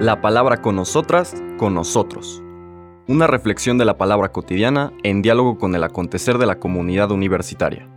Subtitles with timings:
[0.00, 2.42] La palabra con nosotras, con nosotros.
[3.06, 7.88] Una reflexión de la palabra cotidiana en diálogo con el acontecer de la comunidad universitaria.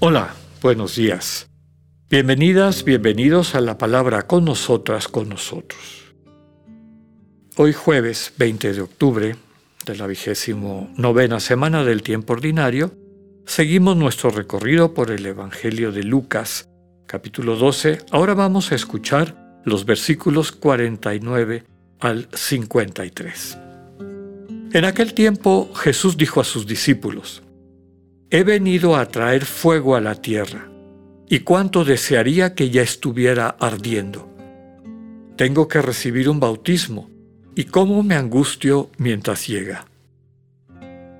[0.00, 1.48] Hola, buenos días.
[2.08, 6.14] Bienvenidas, bienvenidos a la palabra con nosotras, con nosotros.
[7.56, 9.36] Hoy jueves 20 de octubre
[9.90, 12.92] de la vigésimo novena semana del tiempo ordinario,
[13.44, 16.68] seguimos nuestro recorrido por el Evangelio de Lucas,
[17.06, 17.98] capítulo 12.
[18.12, 21.64] Ahora vamos a escuchar los versículos 49
[21.98, 23.58] al 53.
[24.72, 27.42] En aquel tiempo Jesús dijo a sus discípulos,
[28.30, 30.70] He venido a traer fuego a la tierra
[31.28, 34.30] y cuánto desearía que ya estuviera ardiendo.
[35.36, 37.10] Tengo que recibir un bautismo,
[37.54, 39.89] y cómo me angustio mientras llega.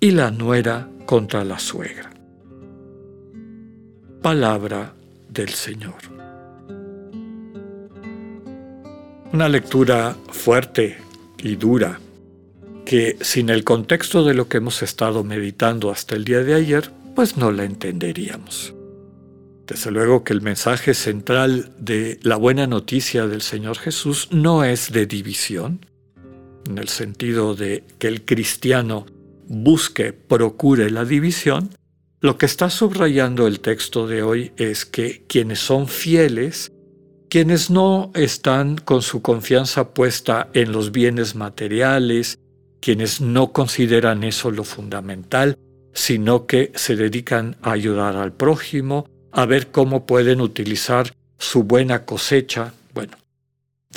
[0.00, 2.10] y la nuera contra la suegra.
[4.22, 4.94] Palabra
[5.28, 5.94] del Señor.
[9.32, 10.98] Una lectura fuerte
[11.38, 12.00] y dura
[12.84, 16.90] que sin el contexto de lo que hemos estado meditando hasta el día de ayer,
[17.14, 18.74] pues no la entenderíamos.
[19.66, 24.92] Desde luego que el mensaje central de la buena noticia del Señor Jesús no es
[24.92, 25.84] de división,
[26.68, 29.06] en el sentido de que el cristiano
[29.46, 31.70] busque, procure la división,
[32.20, 36.72] lo que está subrayando el texto de hoy es que quienes son fieles,
[37.28, 42.38] quienes no están con su confianza puesta en los bienes materiales,
[42.80, 45.58] quienes no consideran eso lo fundamental,
[45.92, 52.04] sino que se dedican a ayudar al prójimo, a ver cómo pueden utilizar su buena
[52.04, 52.72] cosecha.
[52.94, 53.16] Bueno,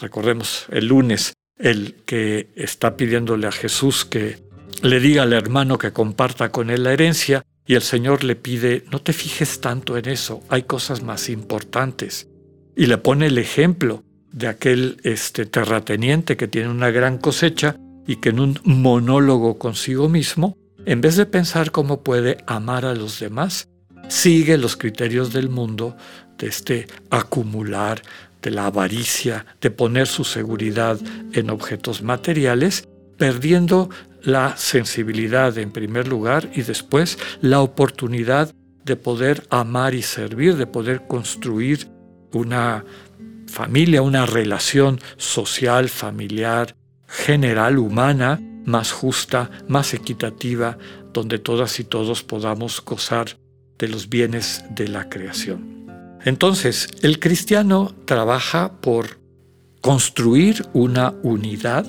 [0.00, 4.47] recordemos el lunes, el que está pidiéndole a Jesús que
[4.82, 8.84] le diga al hermano que comparta con él la herencia y el Señor le pide,
[8.90, 12.28] no te fijes tanto en eso, hay cosas más importantes.
[12.74, 18.16] Y le pone el ejemplo de aquel este, terrateniente que tiene una gran cosecha y
[18.16, 20.56] que en un monólogo consigo mismo,
[20.86, 23.68] en vez de pensar cómo puede amar a los demás,
[24.08, 25.96] sigue los criterios del mundo,
[26.38, 28.00] de este acumular,
[28.40, 30.98] de la avaricia, de poner su seguridad
[31.32, 32.88] en objetos materiales,
[33.18, 33.90] perdiendo
[34.22, 38.52] la sensibilidad en primer lugar y después la oportunidad
[38.84, 41.88] de poder amar y servir, de poder construir
[42.32, 42.84] una
[43.46, 46.74] familia, una relación social, familiar,
[47.06, 50.78] general, humana, más justa, más equitativa,
[51.12, 53.36] donde todas y todos podamos gozar
[53.78, 55.78] de los bienes de la creación.
[56.24, 59.18] Entonces, el cristiano trabaja por
[59.80, 61.86] construir una unidad,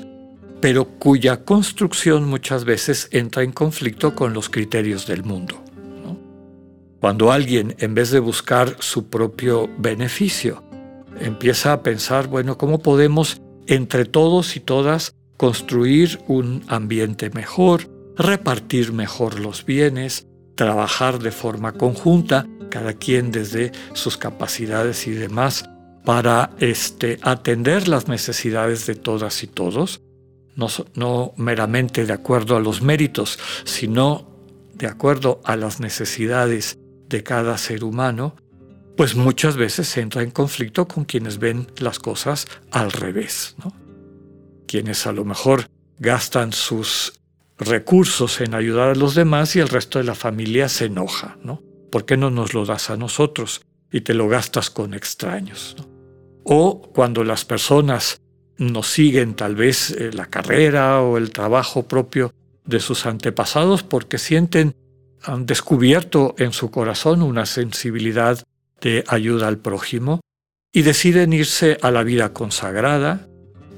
[0.62, 5.64] pero cuya construcción muchas veces entra en conflicto con los criterios del mundo.
[7.00, 10.64] Cuando alguien, en vez de buscar su propio beneficio,
[11.20, 18.92] empieza a pensar, bueno, ¿cómo podemos entre todos y todas construir un ambiente mejor, repartir
[18.92, 25.70] mejor los bienes, trabajar de forma conjunta, cada quien desde sus capacidades y demás,
[26.04, 30.02] para este, atender las necesidades de todas y todos,
[30.60, 34.30] no, no meramente de acuerdo a los méritos, sino
[34.74, 36.78] de acuerdo a las necesidades
[37.08, 38.36] de cada ser humano,
[38.96, 43.56] pues muchas veces entra en conflicto con quienes ven las cosas al revés,
[44.68, 47.14] quienes a lo mejor gastan sus
[47.58, 51.62] recursos en ayudar a los demás y el resto de la familia se enoja, ¿no?
[51.92, 55.76] ¿Por qué no nos lo das a nosotros y te lo gastas con extraños?
[56.44, 58.22] O cuando las personas
[58.60, 62.34] nos siguen tal vez eh, la carrera o el trabajo propio
[62.66, 64.76] de sus antepasados porque sienten,
[65.24, 68.44] han descubierto en su corazón una sensibilidad
[68.82, 70.20] de ayuda al prójimo
[70.72, 73.28] y deciden irse a la vida consagrada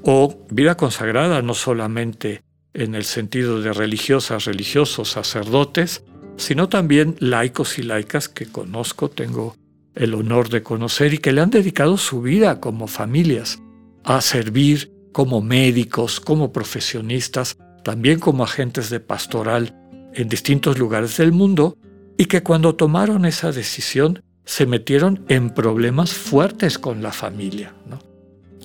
[0.03, 2.41] o vida consagrada no solamente
[2.73, 6.03] en el sentido de religiosas, religiosos, sacerdotes,
[6.37, 9.55] sino también laicos y laicas que conozco, tengo
[9.93, 13.61] el honor de conocer y que le han dedicado su vida como familias
[14.03, 19.75] a servir como médicos, como profesionistas, también como agentes de pastoral
[20.13, 21.77] en distintos lugares del mundo,
[22.17, 27.73] y que cuando tomaron esa decisión se metieron en problemas fuertes con la familia.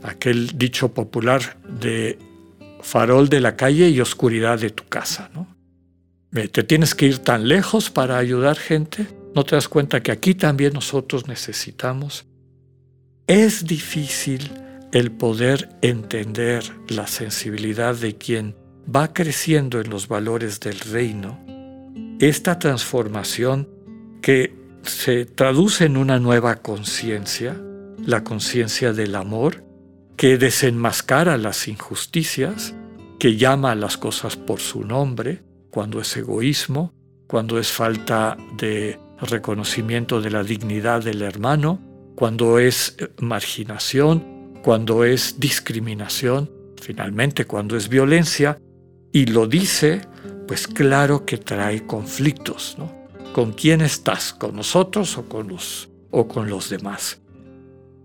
[0.03, 2.19] Aquel dicho popular de
[2.81, 5.31] farol de la calle y oscuridad de tu casa.
[5.35, 5.47] ¿no?
[6.31, 9.07] ¿Te tienes que ir tan lejos para ayudar gente?
[9.35, 12.27] ¿No te das cuenta que aquí también nosotros necesitamos?
[13.27, 14.51] Es difícil
[14.93, 18.57] el poder entender la sensibilidad de quien
[18.95, 21.41] va creciendo en los valores del reino,
[22.19, 23.69] esta transformación
[24.23, 27.61] que se traduce en una nueva conciencia,
[28.05, 29.65] la conciencia del amor,
[30.17, 32.75] que desenmascara las injusticias,
[33.19, 36.95] que llama a las cosas por su nombre, cuando es egoísmo,
[37.27, 41.81] cuando es falta de reconocimiento de la dignidad del hermano,
[42.15, 44.36] cuando es marginación,
[44.67, 46.51] cuando es discriminación,
[46.83, 48.59] finalmente cuando es violencia,
[49.13, 50.01] y lo dice,
[50.49, 52.93] pues claro que trae conflictos, ¿no?
[53.33, 54.33] ¿Con quién estás?
[54.33, 57.21] ¿Con nosotros o con los, o con los demás?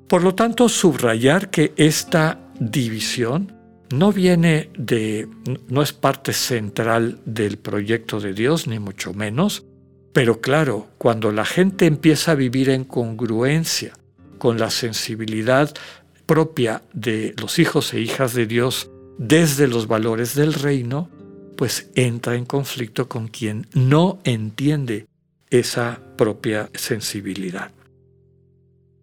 [0.07, 3.51] Por lo tanto, subrayar que esta división
[3.89, 5.27] no viene de,
[5.67, 9.65] no es parte central del proyecto de Dios, ni mucho menos,
[10.13, 13.93] pero claro, cuando la gente empieza a vivir en congruencia
[14.37, 15.71] con la sensibilidad
[16.31, 21.09] propia de los hijos e hijas de Dios desde los valores del reino,
[21.57, 25.07] pues entra en conflicto con quien no entiende
[25.49, 27.71] esa propia sensibilidad.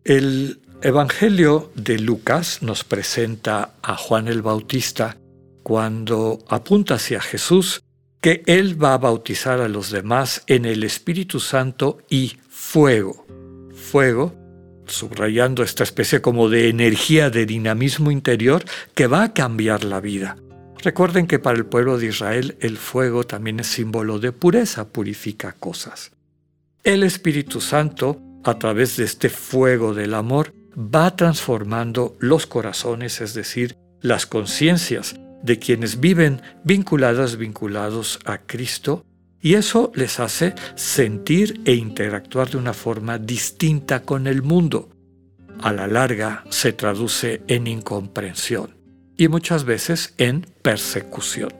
[0.04, 5.18] El Evangelio de Lucas nos presenta a Juan el Bautista
[5.62, 7.82] cuando apunta hacia Jesús
[8.22, 13.26] que Él va a bautizar a los demás en el Espíritu Santo y fuego.
[13.74, 14.34] Fuego,
[14.88, 18.64] subrayando esta especie como de energía, de dinamismo interior
[18.94, 20.36] que va a cambiar la vida.
[20.82, 25.52] Recuerden que para el pueblo de Israel el fuego también es símbolo de pureza, purifica
[25.52, 26.12] cosas.
[26.84, 33.34] El Espíritu Santo, a través de este fuego del amor, va transformando los corazones, es
[33.34, 39.04] decir, las conciencias de quienes viven vinculadas, vinculados a Cristo,
[39.40, 44.90] y eso les hace sentir e interactuar de una forma distinta con el mundo.
[45.60, 48.76] A la larga se traduce en incomprensión
[49.16, 51.52] y muchas veces en persecución.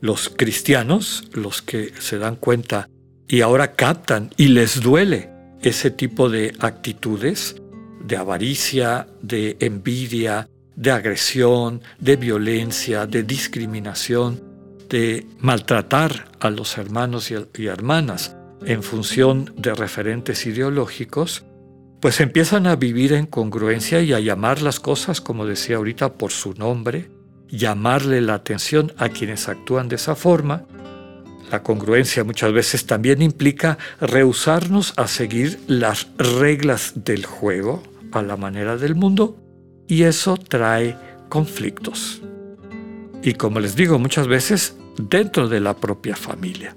[0.00, 2.88] Los cristianos, los que se dan cuenta
[3.28, 5.30] y ahora captan y les duele
[5.62, 7.56] ese tipo de actitudes,
[8.04, 14.45] de avaricia, de envidia, de agresión, de violencia, de discriminación,
[14.88, 21.44] de maltratar a los hermanos y, hermanas en función de referentes ideológicos,
[22.00, 26.32] pues empiezan a vivir en congruencia y a llamar las cosas, como decía ahorita, por
[26.32, 27.10] su nombre,
[27.48, 30.64] llamarle la atención a quienes actúan de esa forma.
[31.50, 37.82] La congruencia muchas veces también implica rehusarnos a seguir las reglas del juego,
[38.12, 39.36] a la manera del mundo
[39.88, 40.96] y eso trae
[41.28, 42.22] conflictos.
[43.22, 46.76] Y como les digo muchas veces, dentro de la propia familia.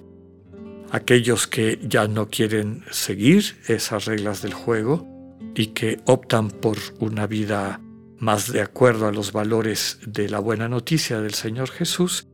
[0.91, 5.07] Aquellos que ya no quieren seguir esas reglas del juego
[5.55, 7.79] y que optan por una vida
[8.17, 12.27] más de acuerdo a los valores de la buena noticia del Señor Jesús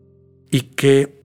[0.50, 1.22] y que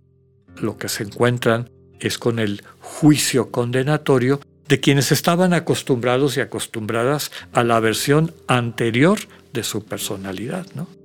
[0.57, 7.31] lo que se encuentran es con el juicio condenatorio de quienes estaban acostumbrados y acostumbradas
[7.53, 9.19] a la versión anterior
[9.53, 11.00] de su personalidad, ¿no?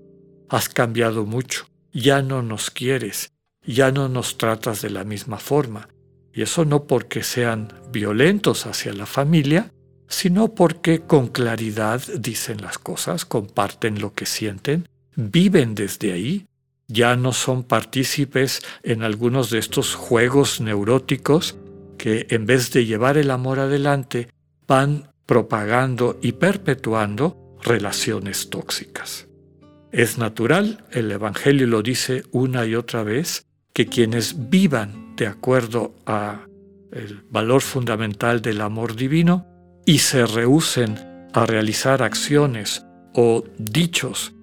[0.49, 3.31] Has cambiado mucho, ya no nos quieres,
[3.65, 5.89] ya no nos tratas de la misma forma.
[6.33, 9.71] Y eso no porque sean violentos hacia la familia,
[10.07, 16.47] sino porque con claridad dicen las cosas, comparten lo que sienten, viven desde ahí,
[16.87, 21.55] ya no son partícipes en algunos de estos juegos neuróticos
[21.97, 24.29] que en vez de llevar el amor adelante,
[24.67, 29.27] van propagando y perpetuando relaciones tóxicas.
[29.95, 35.95] Es natural, el Evangelio lo dice una y otra vez, que quienes vivan de acuerdo
[36.05, 36.47] a
[36.91, 39.47] el valor fundamental del amor divino
[39.85, 40.97] y se rehúsen
[41.31, 44.33] a realizar acciones o dichos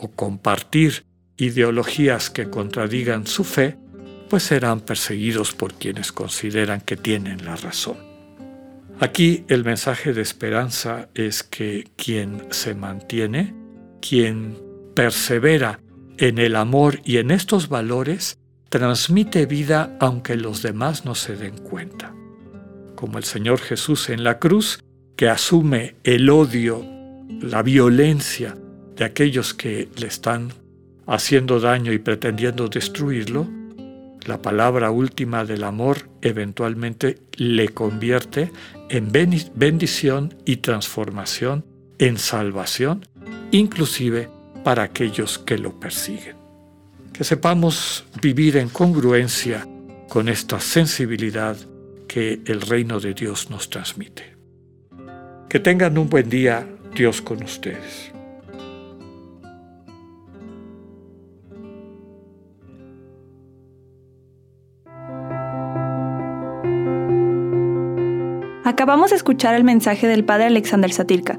[0.00, 1.04] o compartir
[1.36, 3.76] ideologías que contradigan su fe,
[4.30, 7.98] pues serán perseguidos por quienes consideran que tienen la razón.
[9.00, 13.54] Aquí el mensaje de esperanza es que quien se mantiene,
[14.00, 14.63] quien
[14.94, 15.80] persevera
[16.18, 21.58] en el amor y en estos valores, transmite vida aunque los demás no se den
[21.58, 22.14] cuenta.
[22.94, 24.80] Como el Señor Jesús en la cruz,
[25.16, 26.84] que asume el odio,
[27.40, 28.56] la violencia
[28.96, 30.52] de aquellos que le están
[31.06, 33.48] haciendo daño y pretendiendo destruirlo,
[34.26, 38.50] la palabra última del amor eventualmente le convierte
[38.88, 41.64] en bendición y transformación,
[41.98, 43.06] en salvación,
[43.50, 44.28] inclusive
[44.64, 46.36] para aquellos que lo persiguen.
[47.12, 49.68] Que sepamos vivir en congruencia
[50.08, 51.56] con esta sensibilidad
[52.08, 54.34] que el reino de Dios nos transmite.
[55.48, 56.66] Que tengan un buen día,
[56.96, 58.10] Dios con ustedes.
[68.64, 71.38] Acabamos de escuchar el mensaje del Padre Alexander Satirka.